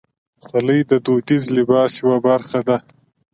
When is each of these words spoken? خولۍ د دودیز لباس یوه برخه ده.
خولۍ 0.45 0.81
د 0.89 0.91
دودیز 1.05 1.43
لباس 1.57 1.91
یوه 2.01 2.17
برخه 2.27 2.59
ده. 2.67 2.77